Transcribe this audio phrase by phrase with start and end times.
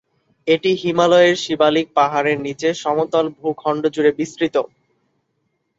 [0.47, 4.55] এটি হিমালয়ের শিবালিক পাহাড়ের নিচে সমতল ভূখণ্ড জুড়ে বিস্তৃত।